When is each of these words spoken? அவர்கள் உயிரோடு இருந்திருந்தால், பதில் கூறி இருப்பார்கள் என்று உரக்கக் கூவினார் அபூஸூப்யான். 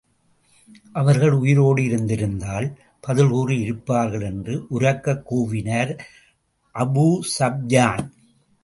அவர்கள் 0.93 1.31
உயிரோடு 1.31 1.83
இருந்திருந்தால், 1.83 2.77
பதில் 3.01 3.29
கூறி 3.29 3.59
இருப்பார்கள் 3.59 4.21
என்று 4.21 4.65
உரக்கக் 4.79 5.23
கூவினார் 5.33 5.99
அபூஸூப்யான். 6.75 8.09